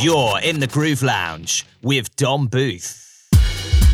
[0.00, 3.26] You're in the Groove Lounge with Dom Booth.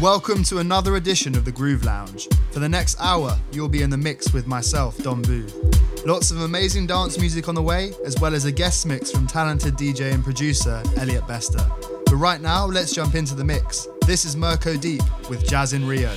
[0.03, 2.27] Welcome to another edition of the Groove Lounge.
[2.51, 6.05] For the next hour, you'll be in the mix with myself, Dom Booth.
[6.05, 9.29] Lots of amazing dance music on the way, as well as a guest mix from
[9.29, 11.65] talented DJ and producer Elliot Bester.
[12.07, 13.87] But right now, let's jump into the mix.
[14.07, 16.13] This is Mirko Deep with Jazz in Rio.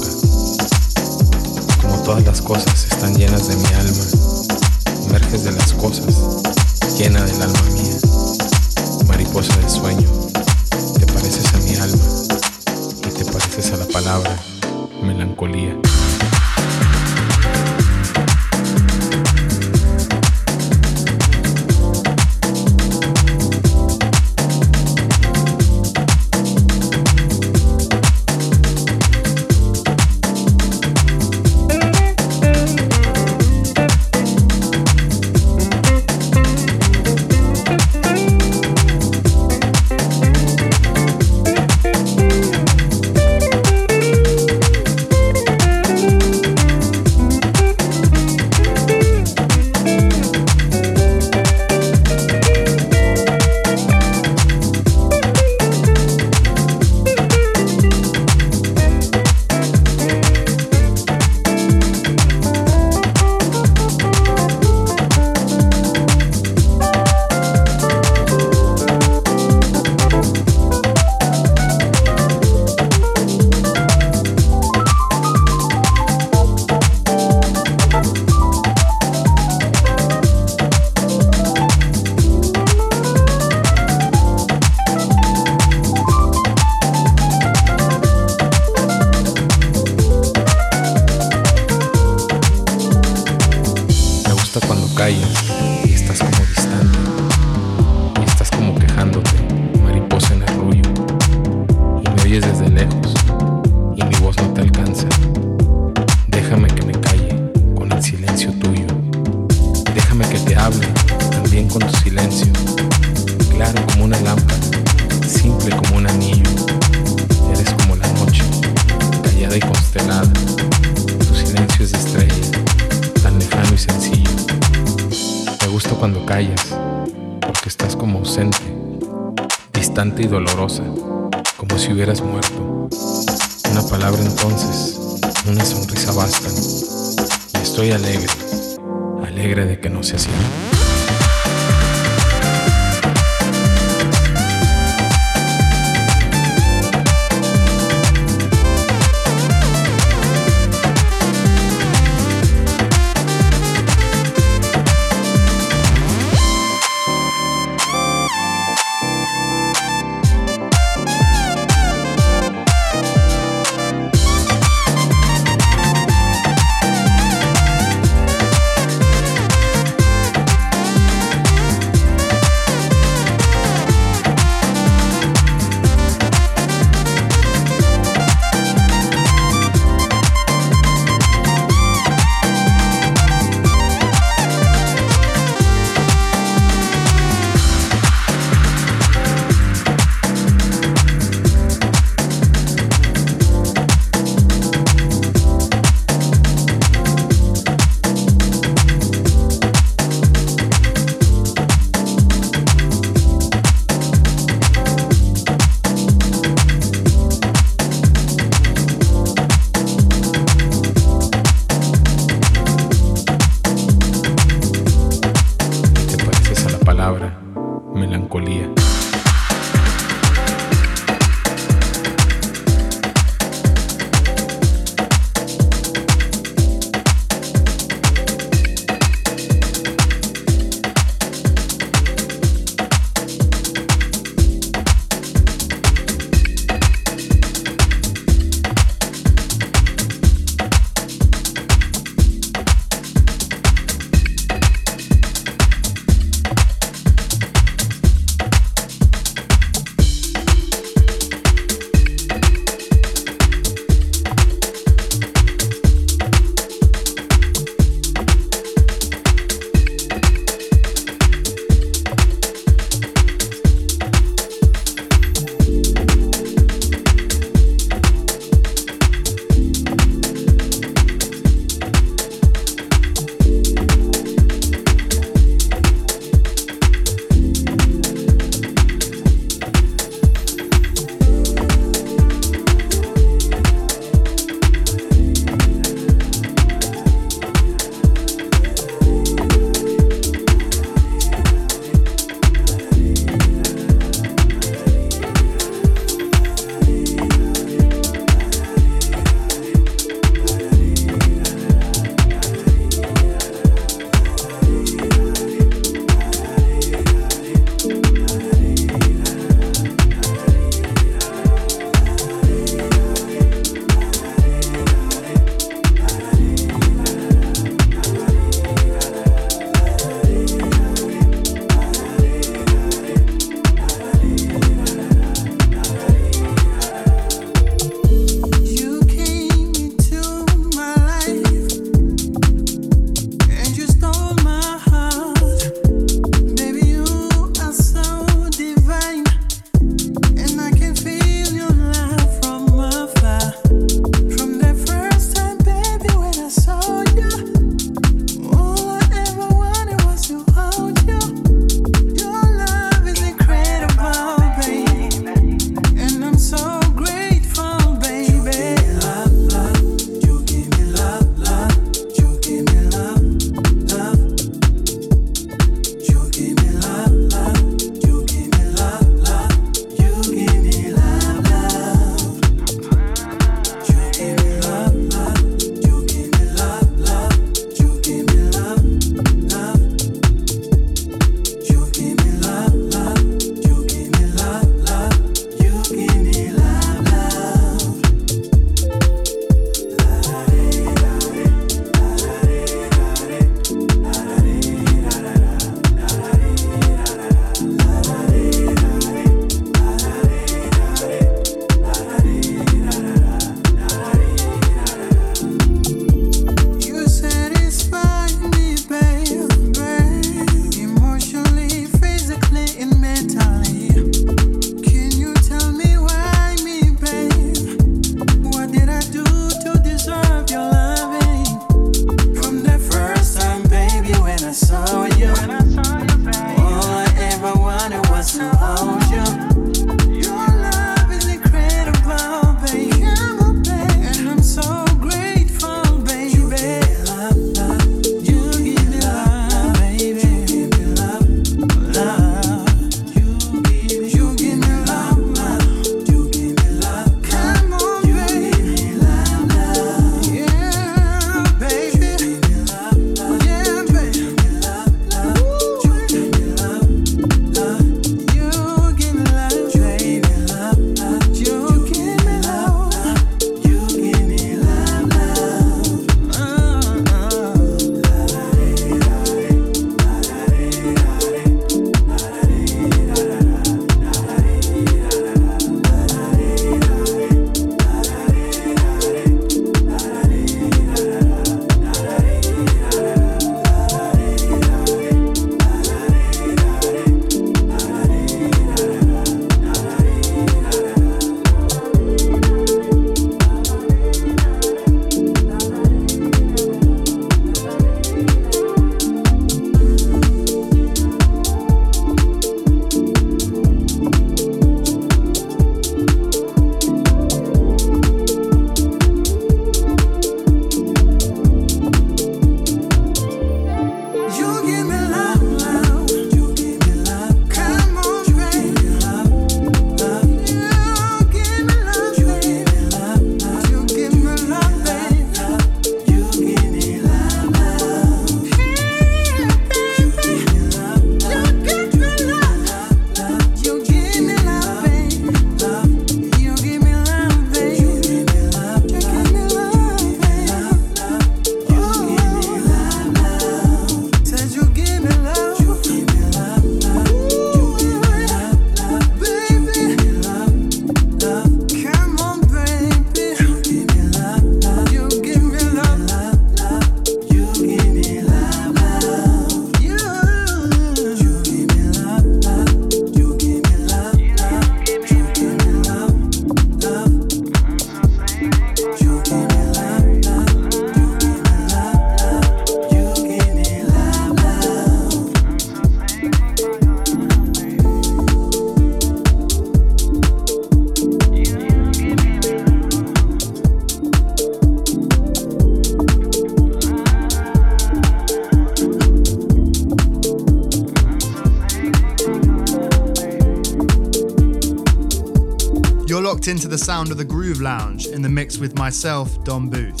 [596.78, 600.00] The sound of the Groove Lounge in the mix with myself, Dom Booth.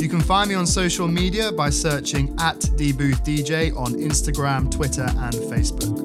[0.00, 5.34] You can find me on social media by searching at dboothDJ on Instagram, Twitter, and
[5.34, 6.02] Facebook.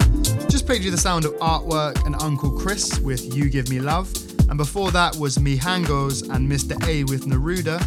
[0.47, 4.13] Just played you the sound of artwork and Uncle Chris with You Give Me Love.
[4.47, 6.77] And before that was Mihangos and Mr.
[6.87, 7.79] A with Neruda.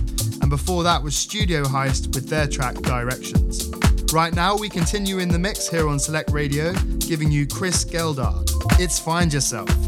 [0.43, 3.71] And before that was Studio Heist with their track Directions.
[4.13, 8.51] Right now, we continue in the mix here on Select Radio, giving you Chris Geldard.
[8.81, 9.84] It's Find Yourself.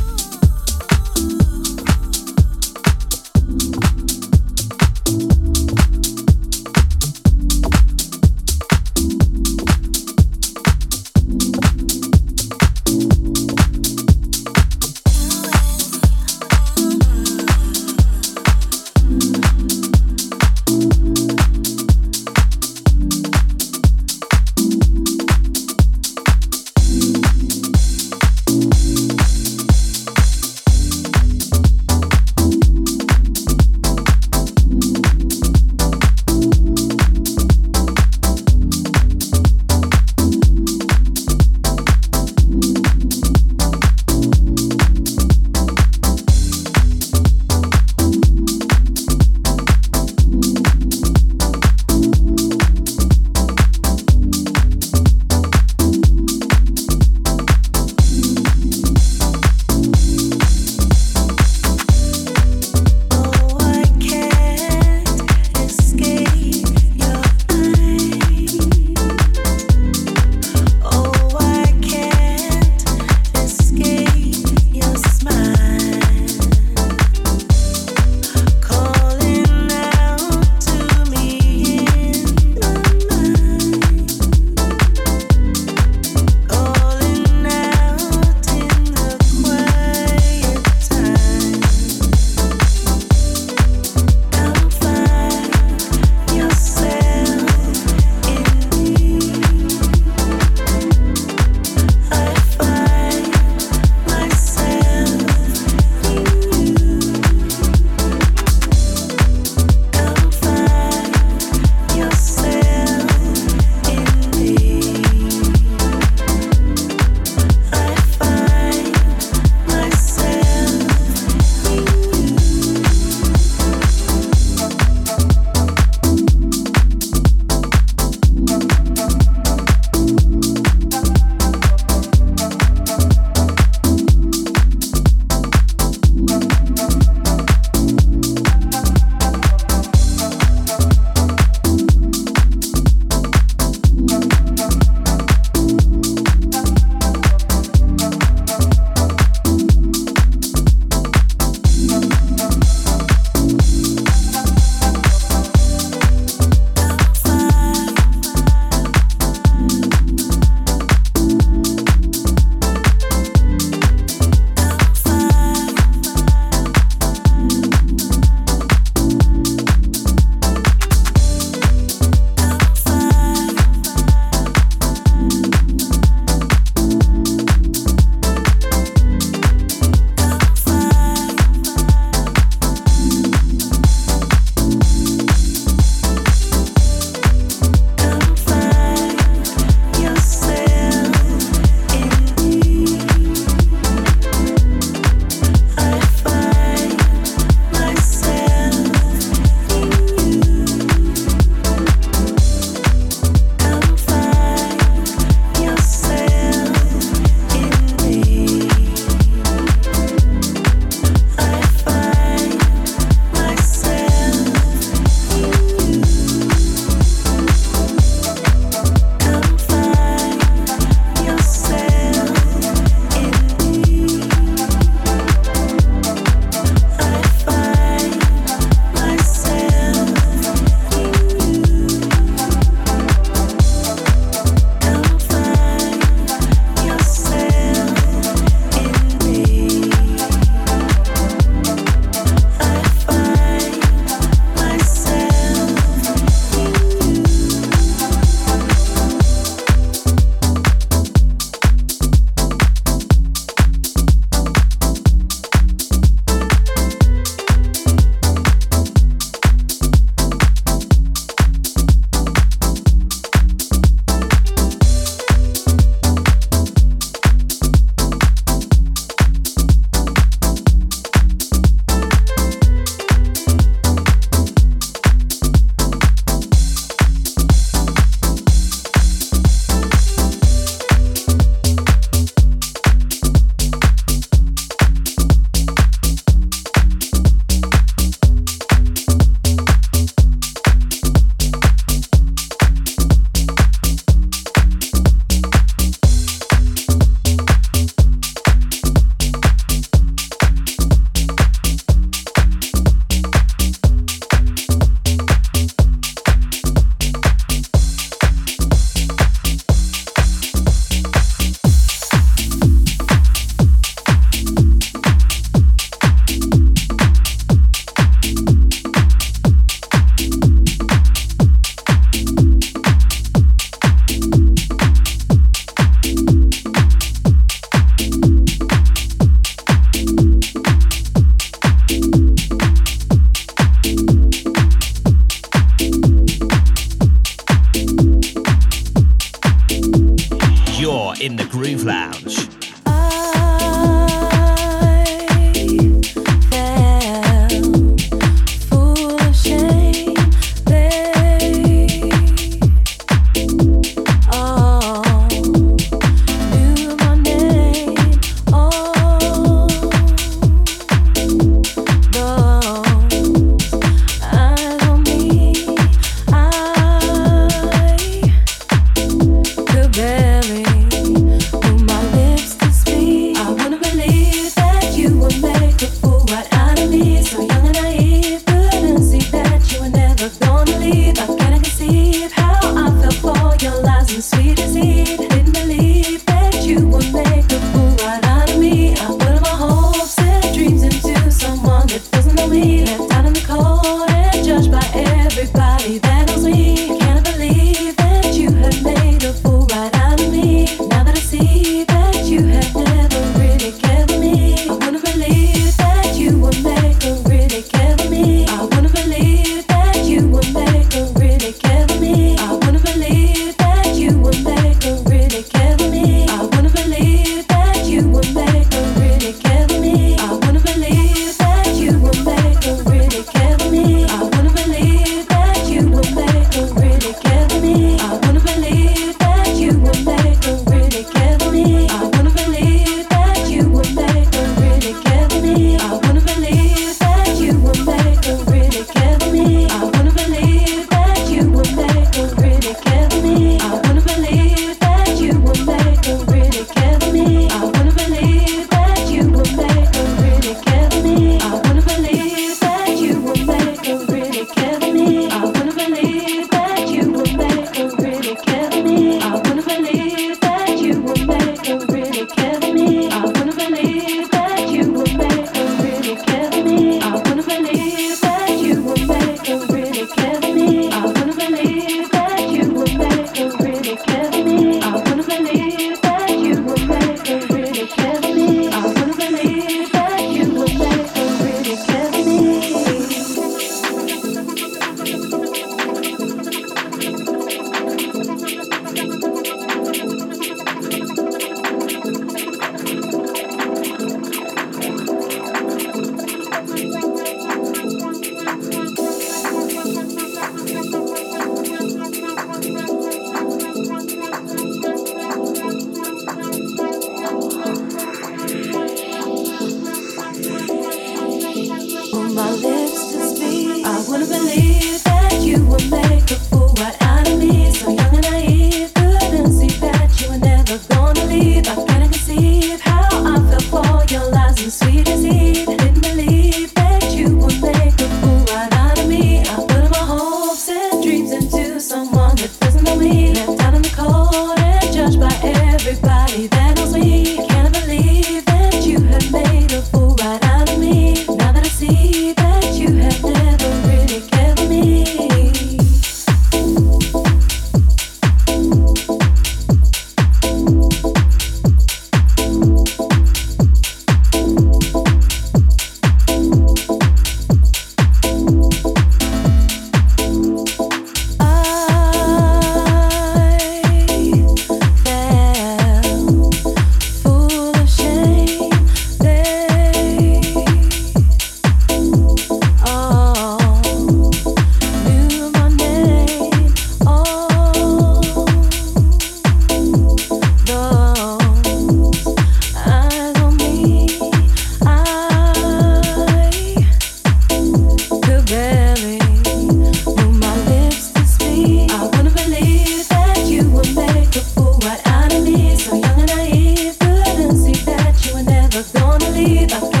[599.73, 600.00] Into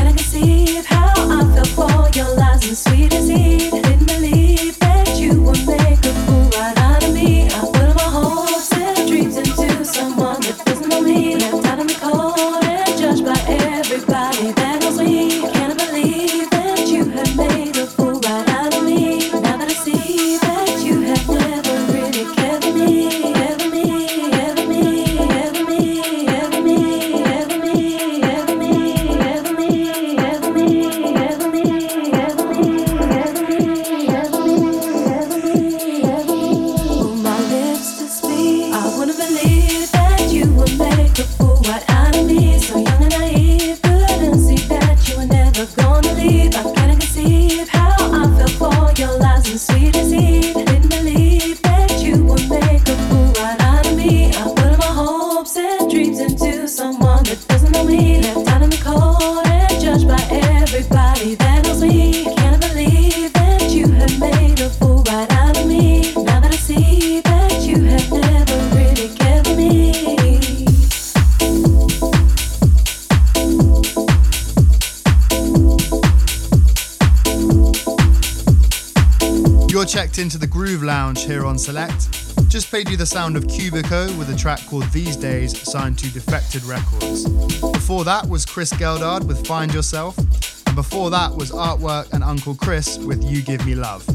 [82.71, 86.63] played you the sound of Qubiko with a track called These Days, signed to Defected
[86.63, 87.27] Records.
[87.73, 92.55] Before that was Chris Geldard with Find Yourself, and before that was Artwork and Uncle
[92.55, 94.07] Chris with You Give Me Love.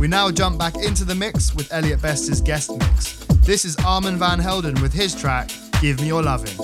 [0.00, 3.24] We now jump back into the mix with Elliot Bester's guest mix.
[3.46, 6.58] This is Armand Van Helden with his track, Give Me Your Loving.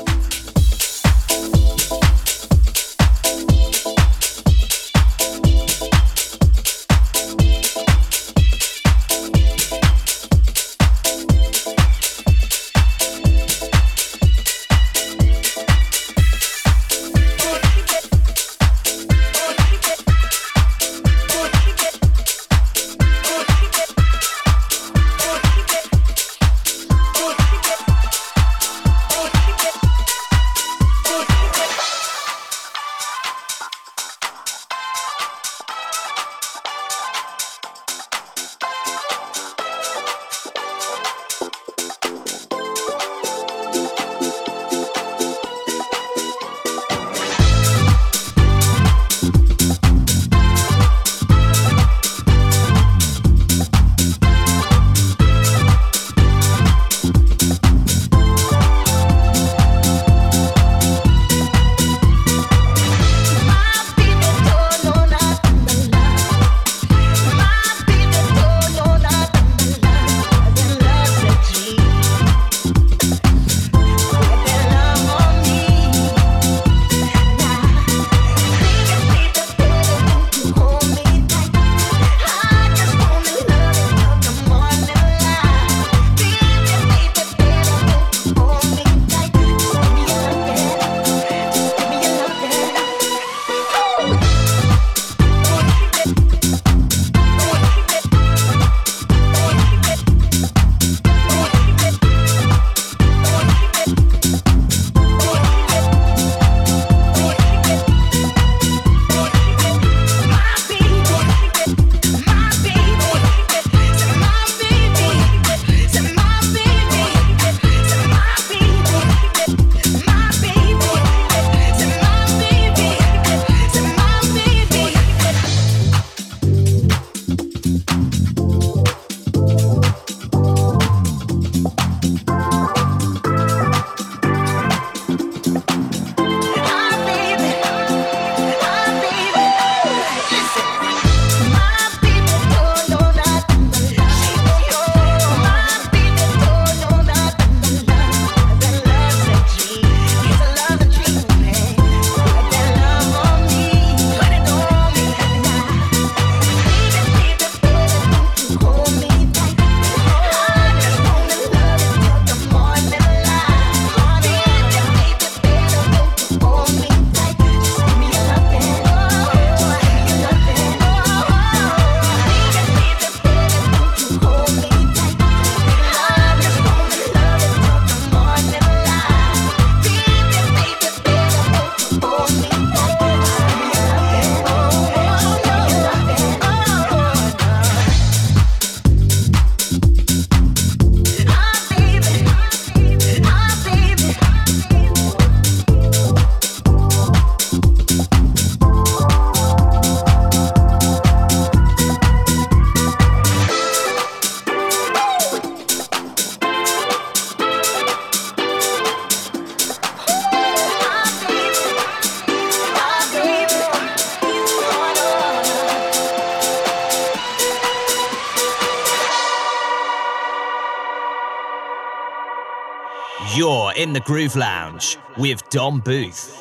[223.98, 226.37] the Groove Lounge with Dom Booth.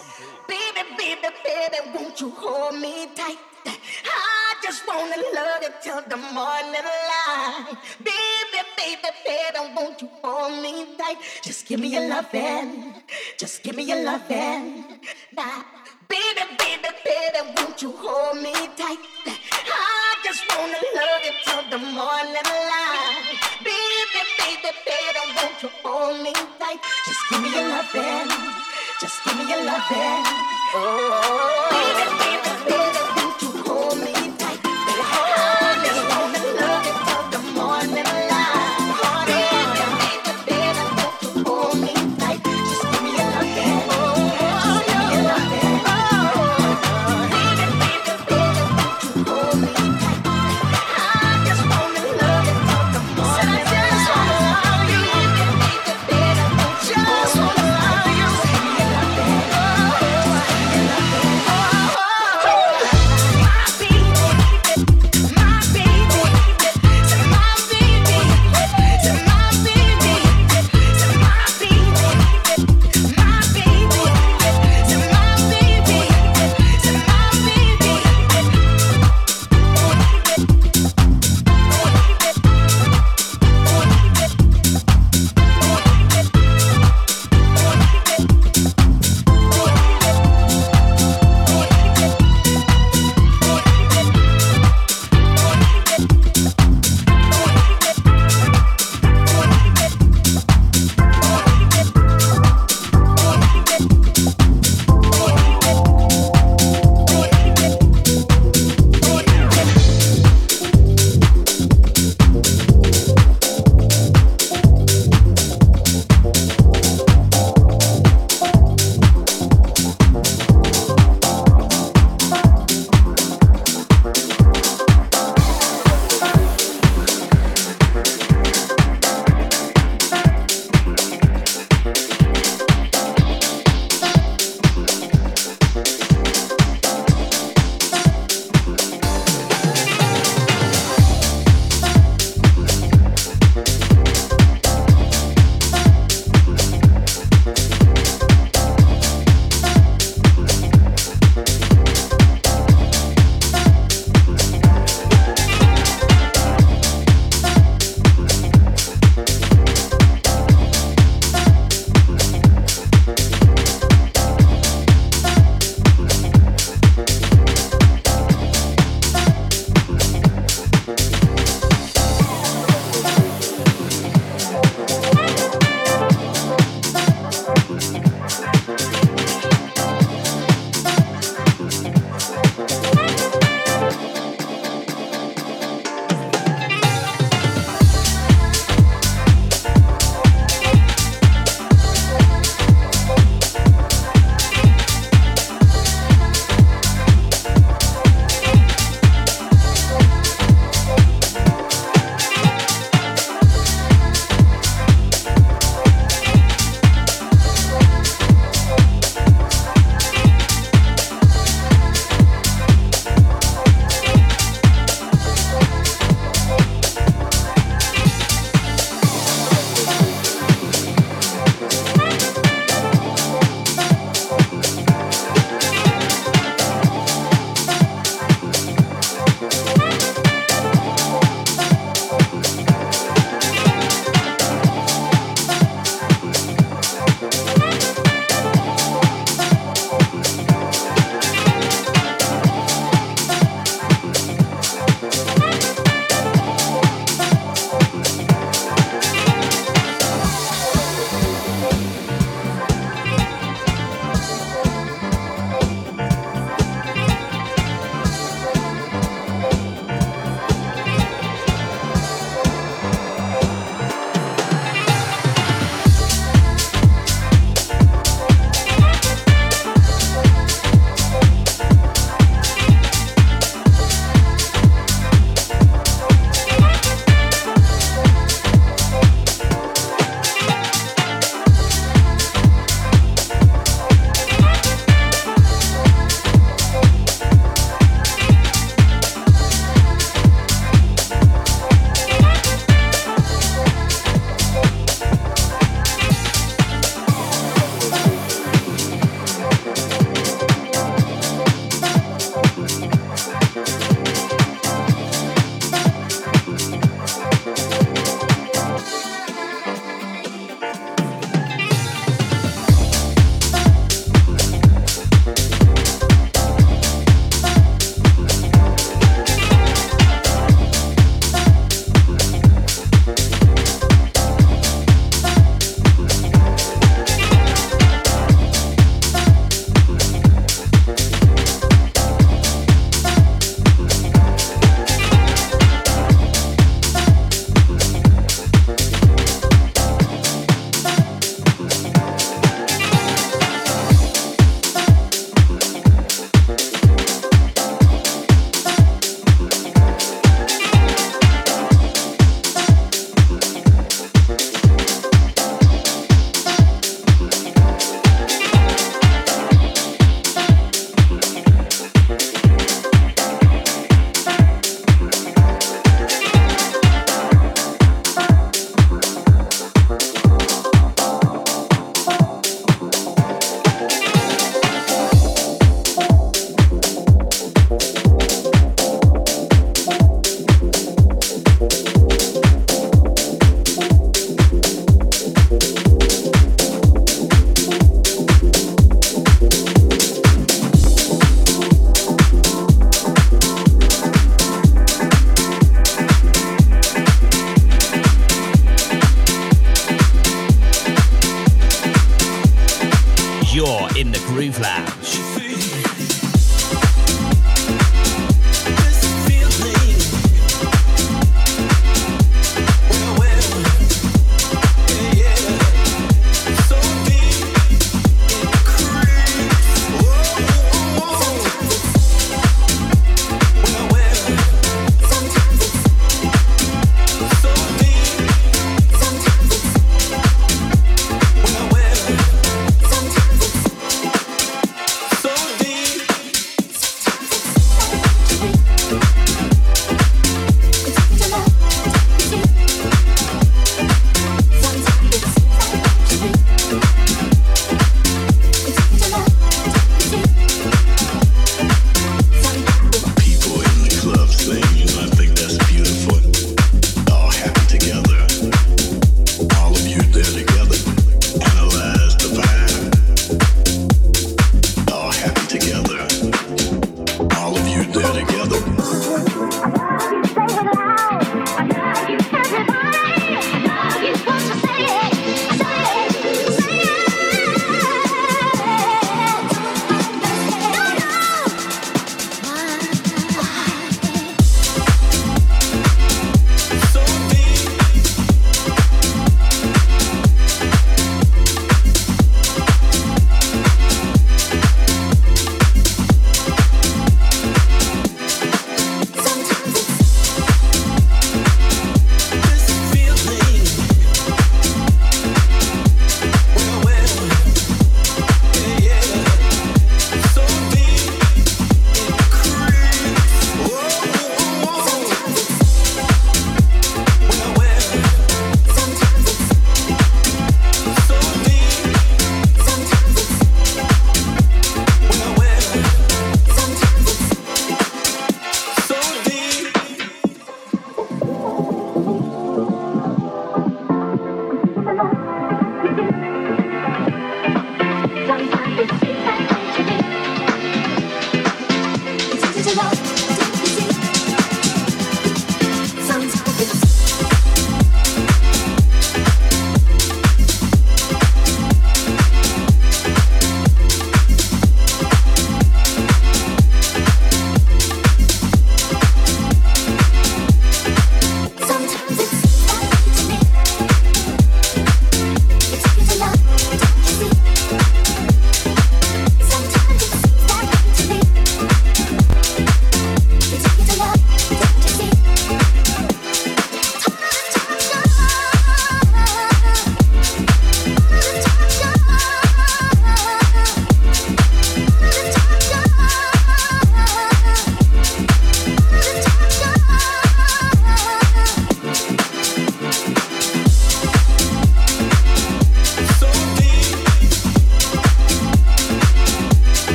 [26.67, 28.27] like, just give me your loving,
[28.99, 30.23] just give me your loving.
[30.75, 31.71] Oh, oh, oh.
[31.71, 32.96] baby, baby, baby.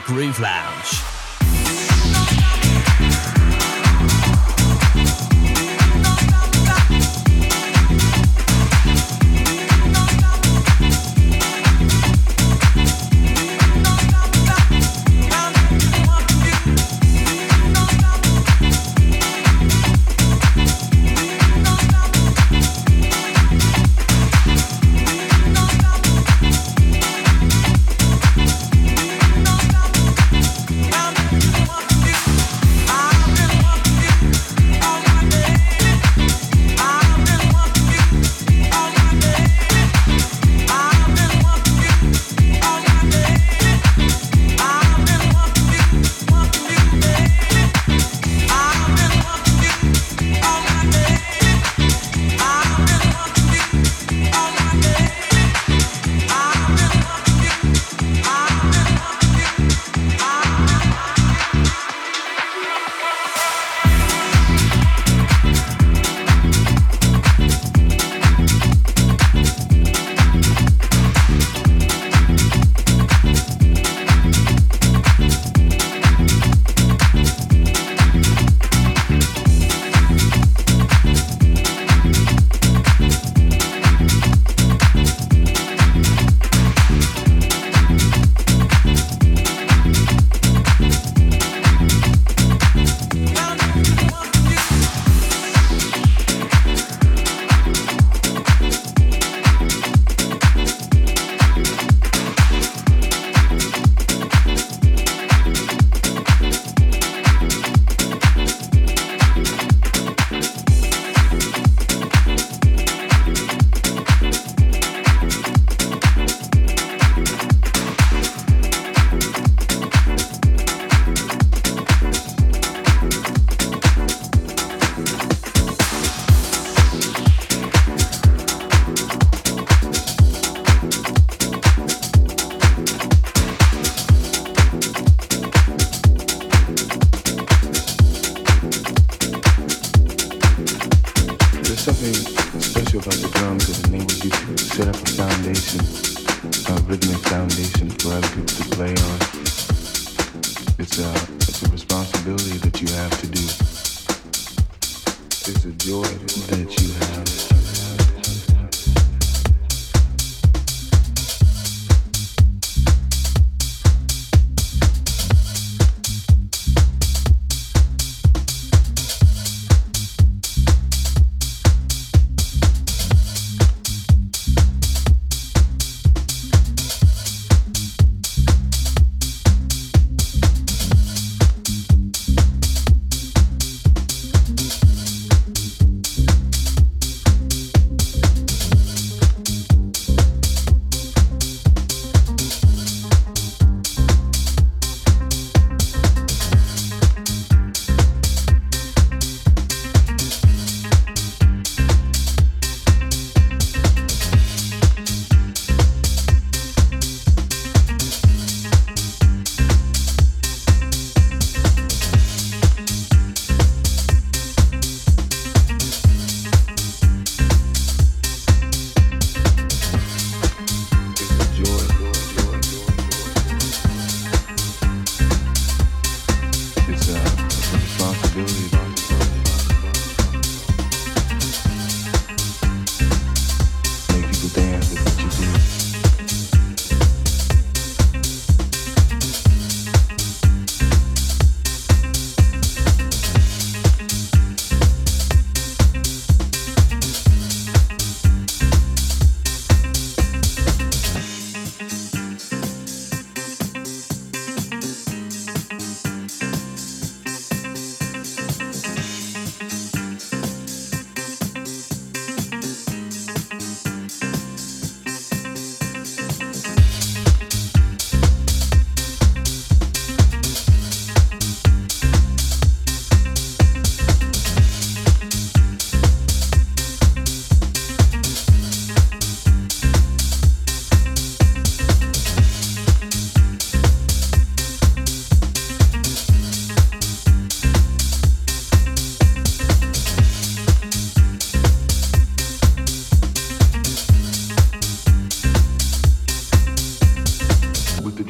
[0.00, 0.69] The Groove Lounge.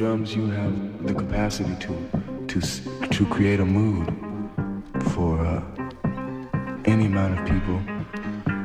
[0.01, 1.95] You have the capacity to
[2.49, 2.61] to
[3.11, 4.09] to create a mood
[5.13, 5.63] for uh,
[6.87, 7.79] any amount of people.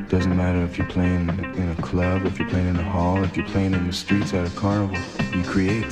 [0.08, 1.28] Doesn't matter if you're playing
[1.58, 4.34] in a club, if you're playing in a hall, if you're playing in the streets
[4.34, 4.98] at a carnival.
[5.36, 5.92] You create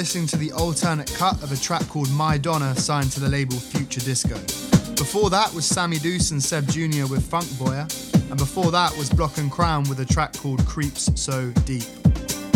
[0.00, 3.58] listening to the alternate cut of a track called My Donna, signed to the label
[3.58, 4.34] Future Disco.
[4.94, 7.04] Before that was Sammy Deuce and Seb Jr.
[7.04, 7.84] with Funk Boya,
[8.30, 11.84] and before that was Block and Crown with a track called Creeps So Deep.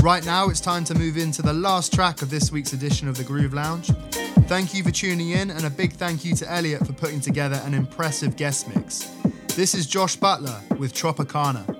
[0.02, 3.18] Right now, it's time to move into the last track of this week's edition of
[3.18, 3.88] the Groove Lounge.
[4.48, 7.60] Thank you for tuning in, and a big thank you to Elliot for putting together
[7.66, 9.10] an impressive guest mix.
[9.48, 11.73] This is Josh Butler with Tropicana.